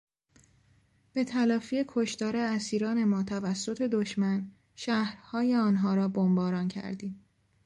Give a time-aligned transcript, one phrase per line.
[1.13, 7.25] به تلافی کشتار اسیران ما توسط دشمن، شهرهای آنها را بمباران کردیم.